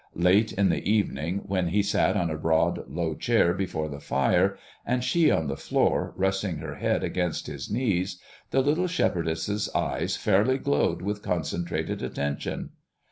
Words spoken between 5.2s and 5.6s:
on the